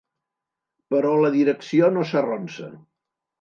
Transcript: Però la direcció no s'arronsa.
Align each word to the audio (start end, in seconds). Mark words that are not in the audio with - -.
Però 0.93 1.11
la 1.25 1.31
direcció 1.35 1.91
no 1.99 2.07
s'arronsa. 2.13 2.73